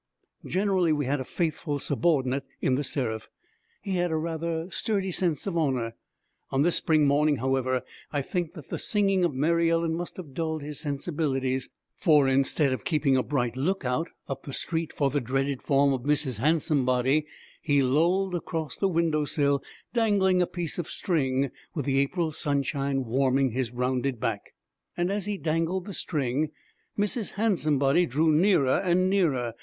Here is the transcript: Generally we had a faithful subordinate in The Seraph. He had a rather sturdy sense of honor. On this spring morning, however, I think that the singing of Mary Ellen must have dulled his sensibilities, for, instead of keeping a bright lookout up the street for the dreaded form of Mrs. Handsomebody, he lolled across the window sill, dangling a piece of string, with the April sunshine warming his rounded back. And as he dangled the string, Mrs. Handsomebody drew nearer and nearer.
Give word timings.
Generally 0.47 0.93
we 0.93 1.05
had 1.05 1.19
a 1.19 1.23
faithful 1.23 1.77
subordinate 1.77 2.43
in 2.59 2.73
The 2.73 2.83
Seraph. 2.83 3.29
He 3.83 3.97
had 3.97 4.09
a 4.09 4.15
rather 4.17 4.67
sturdy 4.71 5.11
sense 5.11 5.45
of 5.45 5.55
honor. 5.55 5.93
On 6.49 6.63
this 6.63 6.75
spring 6.77 7.05
morning, 7.05 7.35
however, 7.35 7.83
I 8.11 8.23
think 8.23 8.55
that 8.55 8.69
the 8.69 8.79
singing 8.79 9.23
of 9.23 9.35
Mary 9.35 9.69
Ellen 9.69 9.93
must 9.93 10.17
have 10.17 10.33
dulled 10.33 10.63
his 10.63 10.79
sensibilities, 10.79 11.69
for, 11.99 12.27
instead 12.27 12.73
of 12.73 12.83
keeping 12.83 13.15
a 13.15 13.21
bright 13.21 13.55
lookout 13.55 14.09
up 14.27 14.41
the 14.41 14.55
street 14.55 14.91
for 14.91 15.11
the 15.11 15.21
dreaded 15.21 15.61
form 15.61 15.93
of 15.93 16.01
Mrs. 16.01 16.39
Handsomebody, 16.39 17.27
he 17.61 17.83
lolled 17.83 18.33
across 18.33 18.75
the 18.77 18.89
window 18.89 19.23
sill, 19.25 19.61
dangling 19.93 20.41
a 20.41 20.47
piece 20.47 20.79
of 20.79 20.89
string, 20.89 21.51
with 21.75 21.85
the 21.85 21.99
April 21.99 22.31
sunshine 22.31 23.05
warming 23.05 23.51
his 23.51 23.69
rounded 23.69 24.19
back. 24.19 24.55
And 24.97 25.11
as 25.11 25.27
he 25.27 25.37
dangled 25.37 25.85
the 25.85 25.93
string, 25.93 26.49
Mrs. 26.97 27.33
Handsomebody 27.33 28.07
drew 28.07 28.31
nearer 28.31 28.79
and 28.83 29.07
nearer. 29.07 29.53